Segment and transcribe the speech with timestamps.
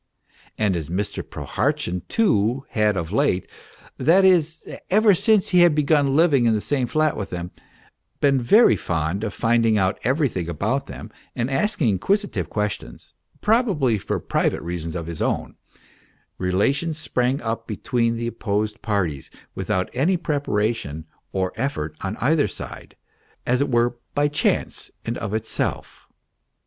[0.57, 1.21] And as Mr.
[1.23, 3.47] Prohartchin, too, had of late
[3.99, 7.51] that is, ever since he had begun living in the same flat with them
[8.19, 14.19] been very fond of finding out everything about them and asking inquisitive questions, probably for
[14.19, 15.55] private reasons of his own,
[16.39, 22.95] relations sprang up between the opposed parties without any preparation or effort on either side,
[23.45, 26.07] as it were by chance and of itself.